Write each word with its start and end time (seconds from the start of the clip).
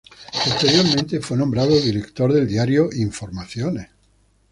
Posteriormente 0.43 1.19
fue 1.19 1.37
nombrado 1.37 1.79
director 1.79 2.33
del 2.33 2.47
diario 2.47 2.89
"Informaciones". 2.91 3.89